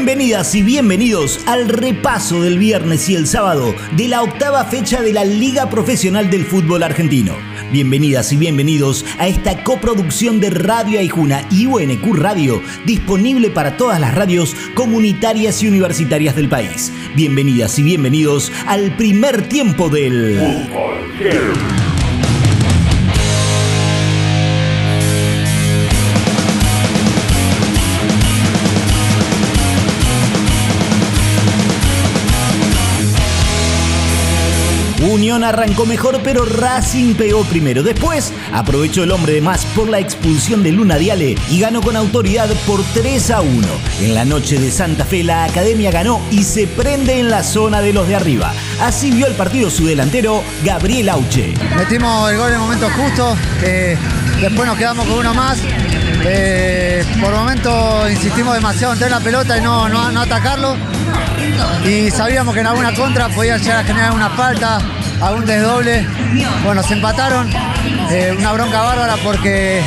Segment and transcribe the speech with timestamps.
[0.00, 5.12] Bienvenidas y bienvenidos al repaso del viernes y el sábado de la octava fecha de
[5.12, 7.34] la Liga Profesional del Fútbol Argentino.
[7.70, 14.00] Bienvenidas y bienvenidos a esta coproducción de Radio Aijuna y UNQ Radio, disponible para todas
[14.00, 16.90] las radios comunitarias y universitarias del país.
[17.14, 20.38] Bienvenidas y bienvenidos al primer tiempo del...
[20.38, 21.79] Fútbol
[35.10, 37.82] Unión arrancó mejor, pero Racing pegó primero.
[37.82, 41.96] Después aprovechó el hombre de más por la expulsión de Luna Diale y ganó con
[41.96, 43.68] autoridad por 3 a 1.
[44.02, 47.80] En la noche de Santa Fe, la academia ganó y se prende en la zona
[47.80, 48.52] de los de arriba.
[48.80, 51.54] Así vio el partido su delantero, Gabriel Auche.
[51.76, 53.36] Metimos el gol en el momento justo,
[54.40, 55.58] después nos quedamos con uno más.
[56.22, 60.76] Eh, por momento insistimos demasiado en tener la pelota y no, no, no atacarlo.
[61.84, 64.80] Y sabíamos que en alguna contra podía llegar a generar una falta
[65.20, 66.06] a un desdoble.
[66.64, 67.50] Bueno, se empataron.
[68.10, 69.80] Eh, una bronca bárbara porque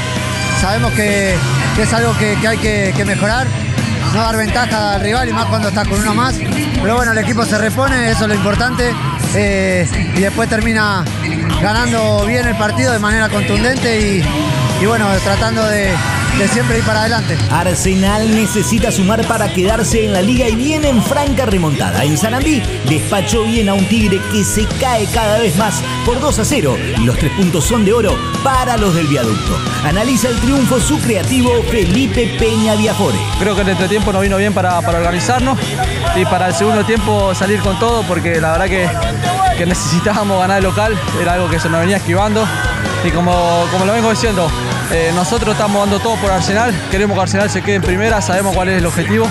[0.62, 1.36] sabemos que,
[1.78, 3.48] es algo que, hay que, mejorar.
[4.14, 6.36] No dar ventaja al rival y más cuando estás con uno más.
[6.36, 8.94] Pero bueno, el equipo se repone, eso es lo importante.
[9.36, 11.04] Eh, y después termina
[11.62, 14.24] ganando bien el partido de manera contundente y,
[14.82, 15.94] y bueno, tratando de,
[16.38, 17.38] de siempre ir para adelante.
[17.52, 22.04] Arsenal necesita sumar para quedarse en la liga y viene en franca remontada.
[22.04, 26.40] En Sanandí despachó bien a un Tigre que se cae cada vez más por 2
[26.40, 29.58] a 0 y los tres puntos son de oro para los del viaducto.
[29.84, 33.20] Analiza el triunfo su creativo Felipe Peña Diafore.
[33.40, 35.58] Creo que el entretiempo nos vino bien para, para organizarnos
[36.16, 38.90] y para el segundo tiempo salir con todo porque la verdad que,
[39.58, 42.46] que necesitábamos ganar el local, era algo que se nos venía esquivando
[43.04, 44.50] y como, como lo vengo diciendo,
[44.92, 48.56] eh, nosotros estamos dando todo por Arsenal, queremos que Arsenal se quede en primera, sabemos
[48.56, 49.28] cuál es el objetivo.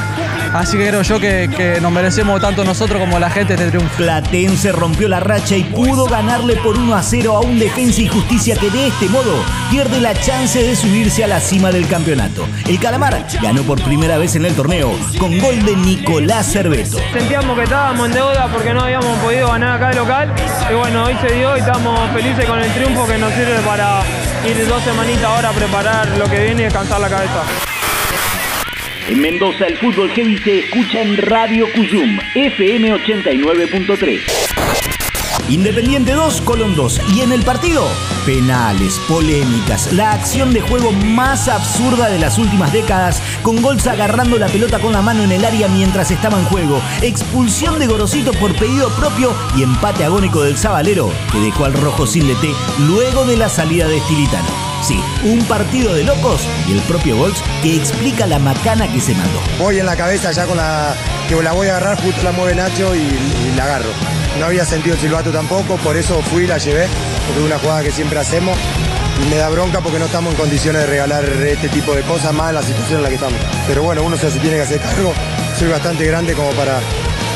[0.52, 3.96] Así que creo yo que, nos merecemos tanto nosotros como la gente este triunfo.
[3.96, 8.08] Platense rompió la racha y pudo ganarle por 1 a 0 a un Defensa y
[8.08, 12.46] Justicia que de este modo pierde la chance de subirse a la cima del campeonato.
[12.68, 16.98] El Calamar ganó por primera vez en el torneo con gol de Nicolás Cerveto.
[17.12, 20.34] Sentíamos que estábamos en deuda porque no habíamos podido ganar acá de local
[20.70, 24.02] y bueno, hoy se dio y estamos felices con el triunfo que nos sirve para
[24.44, 27.44] ir dos semanitas ahora a preparar lo que viene y descansar la cabeza.
[29.08, 34.41] En Mendoza el fútbol heavy se escucha en Radio Cuyum, FM 89.3.
[35.52, 37.00] Independiente 2, Colón 2.
[37.14, 37.84] Y en el partido,
[38.24, 44.38] penales, polémicas, la acción de juego más absurda de las últimas décadas, con Golza agarrando
[44.38, 48.32] la pelota con la mano en el área mientras estaba en juego, expulsión de Gorosito
[48.32, 52.26] por pedido propio y empate agónico del Zabalero, que dejó al rojo sin
[52.86, 54.71] luego de la salida de Estilitano.
[54.82, 59.14] Sí, un partido de locos y el propio Golds que explica la macana que se
[59.14, 59.40] mandó.
[59.56, 60.96] Voy en la cabeza ya con la
[61.28, 63.08] que la voy a agarrar, justo la mueve Nacho y,
[63.56, 63.90] la agarro.
[64.40, 66.88] No había sentido el silbato tampoco, por eso fui y la llevé,
[67.26, 68.58] porque es una jugada que siempre hacemos
[69.24, 72.34] y me da bronca porque no estamos en condiciones de regalar este tipo de cosas
[72.34, 73.38] más en la situación en la que estamos.
[73.68, 75.14] Pero bueno, uno se tiene que hacer cargo,
[75.56, 76.80] soy bastante grande como para,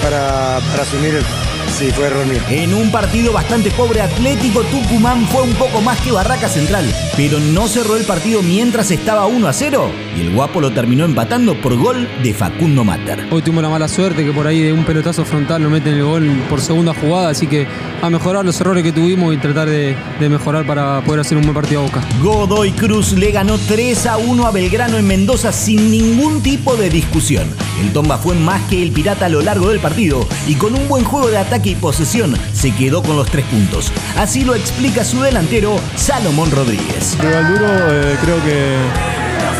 [0.03, 5.43] para, para asumir el Sí, fue error En un partido bastante pobre, Atlético Tucumán fue
[5.43, 9.53] un poco más que Barraca Central, pero no cerró el partido mientras estaba 1 a
[9.53, 13.27] 0 y el guapo lo terminó empatando por gol de Facundo Mater.
[13.31, 16.04] Hoy tuvimos la mala suerte que por ahí de un pelotazo frontal lo meten el
[16.04, 17.66] gol por segunda jugada, así que
[18.00, 21.54] a mejorar los errores que tuvimos y tratar de, mejorar para poder hacer un buen
[21.54, 22.03] partido a Boca.
[22.22, 26.88] Godoy Cruz le ganó 3 a 1 a Belgrano en Mendoza sin ningún tipo de
[26.88, 27.47] discusión.
[27.83, 30.88] El Tomba fue más que el Pirata a lo largo del partido y con un
[30.88, 33.93] buen juego de ataque y posesión se quedó con los tres puntos.
[34.17, 37.17] Así lo explica su delantero Salomón Rodríguez.
[37.49, 38.77] duro, eh, creo que,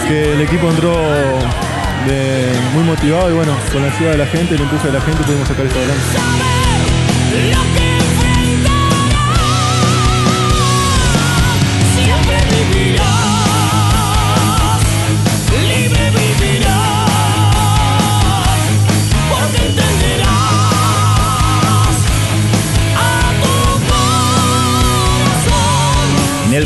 [0.09, 0.93] que, el equipo entró
[2.75, 5.23] muy motivado y bueno, con la ayuda de la gente, el impulso de la gente
[5.25, 6.03] pudimos sacar esto adelante.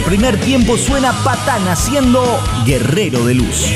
[0.00, 2.24] El primer tiempo suena Patán siendo
[2.64, 3.70] Guerrero de Luz.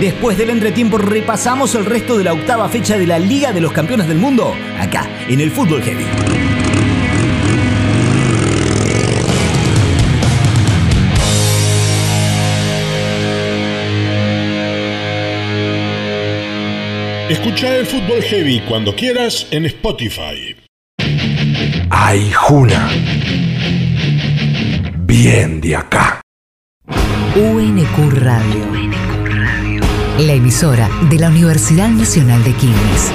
[0.00, 3.72] Después del entretiempo repasamos el resto de la octava fecha de la Liga de los
[3.72, 6.55] Campeones del Mundo, acá, en el Fútbol Heavy.
[17.28, 20.54] Escucha el fútbol heavy cuando quieras en Spotify.
[21.90, 22.88] Ay, Juna.
[24.98, 26.20] Bien de acá.
[27.34, 28.64] UNQ Radio.
[30.20, 33.10] La emisora de la Universidad Nacional de Quilmes.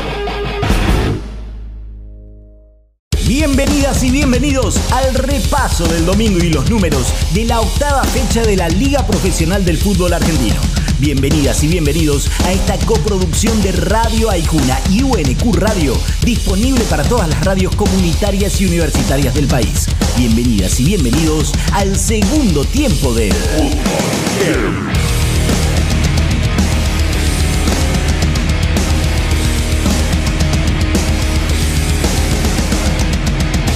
[3.25, 8.58] Bienvenidas y bienvenidos al repaso del domingo y los números de la octava fecha de
[8.58, 10.81] la Liga Profesional del Fútbol Argentino.
[11.01, 17.27] Bienvenidas y bienvenidos a esta coproducción de Radio Aijuna y UNQ Radio, disponible para todas
[17.27, 19.88] las radios comunitarias y universitarias del país.
[20.15, 23.33] Bienvenidas y bienvenidos al segundo tiempo del.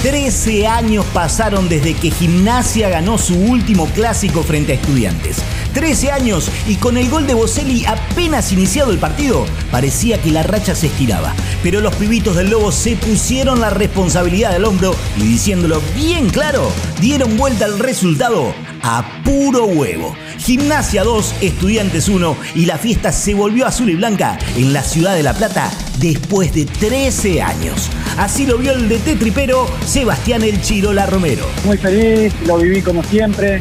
[0.04, 5.42] 13 años pasaron desde que Gimnasia ganó su último clásico frente a estudiantes.
[5.76, 10.42] 13 años y con el gol de Boselli apenas iniciado el partido, parecía que la
[10.42, 11.34] racha se estiraba.
[11.62, 16.72] Pero los pibitos del Lobo se pusieron la responsabilidad del hombro y diciéndolo bien claro,
[16.98, 20.16] dieron vuelta al resultado a puro huevo.
[20.38, 25.14] Gimnasia 2, Estudiantes 1 y la fiesta se volvió azul y blanca en la ciudad
[25.14, 27.90] de La Plata después de 13 años.
[28.16, 31.44] Así lo vio el DT tripero Sebastián El Chirola Romero.
[31.66, 33.60] Muy feliz, lo viví como siempre,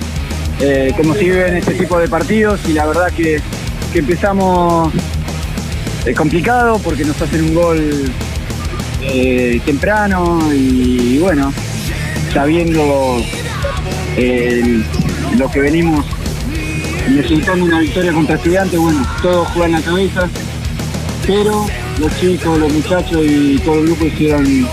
[0.59, 3.41] eh, como se vive en este tipo de partidos y la verdad que,
[3.93, 4.93] empezamos
[6.05, 8.11] eh, complicado porque nos hacen un gol
[9.01, 11.53] eh, temprano y, bueno,
[12.33, 13.21] sabiendo
[15.37, 16.05] lo que venimos
[17.09, 20.29] necesitando una victoria contra estudiantes, bueno, todos juegan la cabeza,
[21.25, 21.65] pero
[21.99, 24.67] los chicos, los muchachos y todo el grupo hicieron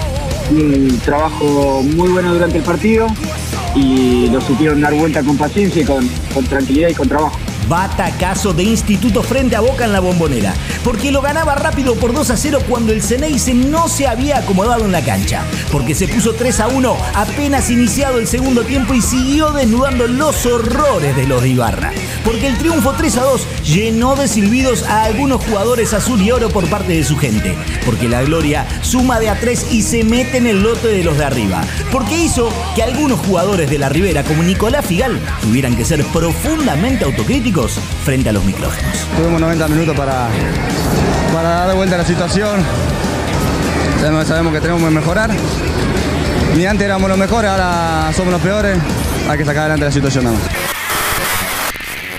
[0.51, 3.07] un trabajo muy bueno durante el partido
[3.75, 7.39] y lo supieron dar vuelta con paciencia y con, con tranquilidad y con trabajo.
[7.69, 10.55] Batacazo de Instituto frente a Boca en la bombonera,
[10.85, 14.85] porque lo ganaba rápido por 2 a 0 cuando el Ceneice no se había acomodado
[14.85, 19.03] en la cancha, porque se puso 3 a 1 apenas iniciado el segundo tiempo y
[19.03, 21.93] siguió desnudando los horrores de los de Ibarra,
[22.25, 26.49] porque el triunfo 3 a 2 llenó de silbidos a algunos jugadores azul y oro
[26.49, 30.39] por parte de su gente, porque la gloria suma de a 3 y se mete
[30.39, 34.25] en el lote de los de arriba, porque hizo que algunos jugadores de la Ribera
[34.25, 37.52] como Nicolás Figal tuvieran que ser profundamente autocríticos
[38.05, 39.07] frente a los micrófonos.
[39.17, 40.29] Tuvimos 90 minutos para,
[41.33, 42.65] para dar vuelta a la situación.
[44.25, 45.31] Sabemos que tenemos que mejorar.
[46.57, 48.79] Ni antes éramos los mejores, ahora somos los peores.
[49.29, 50.39] Hay que sacar adelante la situación nada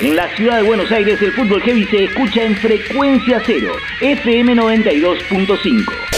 [0.02, 4.56] En la ciudad de Buenos Aires el fútbol heavy se escucha en frecuencia cero, FM
[4.56, 6.13] 92.5.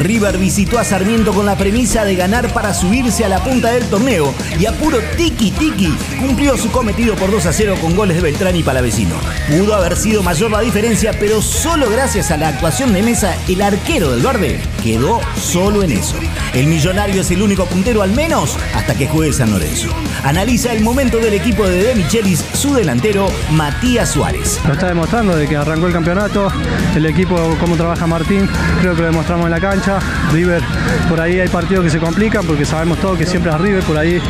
[0.00, 3.84] River visitó a Sarmiento con la premisa de ganar para subirse a la punta del
[3.84, 8.16] torneo y a puro tiki tiki cumplió su cometido por 2 a 0 con goles
[8.16, 9.14] de Beltrán y Palavecino.
[9.50, 13.60] Pudo haber sido mayor la diferencia, pero solo gracias a la actuación de Mesa, el
[13.60, 16.16] arquero del Verde quedó solo en eso.
[16.54, 19.88] El millonario es el único puntero al menos hasta que juegue San Lorenzo.
[20.24, 24.60] Analiza el momento del equipo de De Michelis, su delantero Matías Suárez.
[24.66, 26.50] Lo está demostrando de que arrancó el campeonato,
[26.96, 28.48] el equipo, cómo trabaja Martín,
[28.80, 29.89] creo que lo demostramos en la cancha
[30.32, 30.62] River,
[31.08, 33.96] por ahí hay partidos que se complican porque sabemos todo que siempre es River, por
[33.98, 34.20] ahí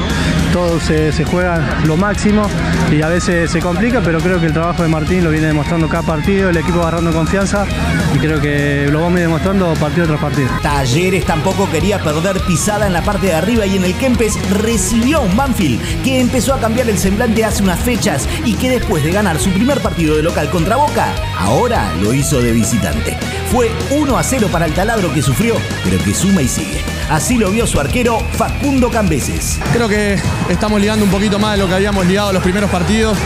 [0.52, 2.42] todos se, juegan lo máximo
[2.90, 5.88] y a veces se complica, pero creo que el trabajo de Martín lo viene demostrando
[5.88, 7.66] cada partido, el equipo agarrando confianza
[8.14, 10.48] y creo que lo vamos demostrando partido tras partido.
[10.62, 15.22] Talleres tampoco quería perder pisada en la parte de arriba y en el Kempes recibió
[15.22, 19.12] un Banfield que empezó a cambiar el semblante hace unas fechas y que después de
[19.12, 23.16] ganar su primer partido de local contra Boca, ahora lo hizo de visitante.
[23.52, 25.54] Fue 1 a 0 para el taladro que sufrió,
[25.84, 26.82] pero que suma y sigue.
[27.10, 29.58] Así lo vio su arquero Facundo Cambeses.
[29.72, 30.16] Creo que
[30.48, 33.18] estamos ligando un poquito más de lo que habíamos ligado los primeros partidos.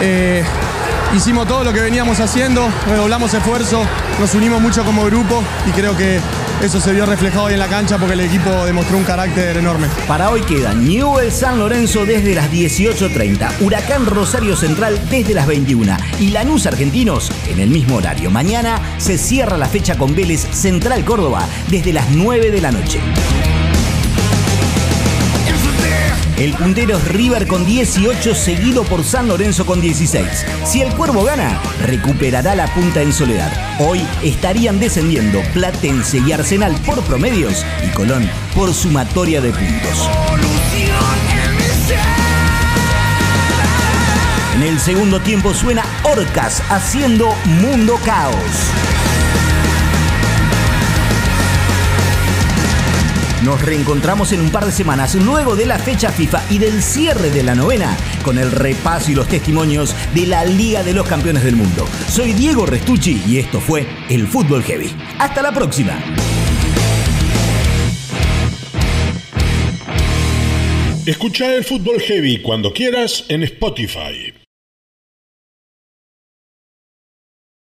[0.00, 0.42] Eh,
[1.14, 3.84] hicimos todo lo que veníamos haciendo, redoblamos esfuerzo,
[4.18, 6.18] nos unimos mucho como grupo y creo que
[6.62, 9.86] eso se vio reflejado hoy en la cancha porque el equipo demostró un carácter enorme.
[10.06, 15.96] Para hoy queda Newell San Lorenzo desde las 18.30, Huracán Rosario Central desde las 21
[16.18, 18.30] y Lanús Argentinos en el mismo horario.
[18.30, 23.00] Mañana se cierra la fecha con Vélez Central Córdoba desde las 9 de la noche.
[26.38, 30.46] El puntero es River con 18, seguido por San Lorenzo con 16.
[30.64, 33.52] Si el Cuervo gana, recuperará la punta en soledad.
[33.80, 40.08] Hoy estarían descendiendo Platense y Arsenal por promedios y Colón por sumatoria de puntos.
[44.54, 48.34] En el segundo tiempo suena Orcas haciendo Mundo Caos.
[53.44, 57.30] Nos reencontramos en un par de semanas luego de la fecha FIFA y del cierre
[57.30, 61.44] de la novena con el repaso y los testimonios de la Liga de los Campeones
[61.44, 61.86] del Mundo.
[62.08, 64.90] Soy Diego Restucci y esto fue El Fútbol Heavy.
[65.18, 65.98] Hasta la próxima.
[71.06, 74.37] Escucha el Fútbol Heavy cuando quieras en Spotify.